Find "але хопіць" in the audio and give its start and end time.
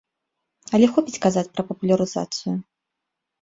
0.77-1.21